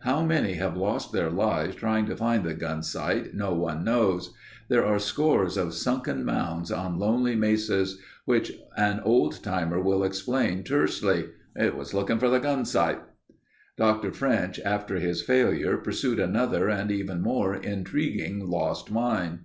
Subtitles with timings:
[0.00, 4.34] How many have lost their lives trying to find the Gunsight no one knows.
[4.68, 10.64] There are scores of sunken mounds on lonely mesas which an old timer will explain
[10.64, 13.00] tersely: "He was looking for the Gunsight."
[13.76, 14.10] Dr.
[14.10, 19.44] French, after his failure, pursued another and even more intriguing lost mine.